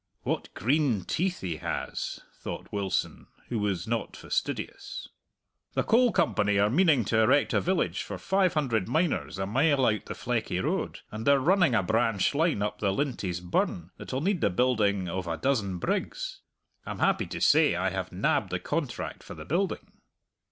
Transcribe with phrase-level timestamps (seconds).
[0.23, 5.09] "What green teeth he has!" thought Wilson, who was not fastidious.
[5.75, 9.85] "The Coal Company are meaning to erect a village for five hundred miners a mile
[9.85, 14.21] out the Fleckie Road, and they're running a branch line up the Lintie's Burn that'll
[14.21, 16.39] need the building of a dozen brigs.
[16.83, 19.99] I'm happy to say I have nabbed the contract for the building."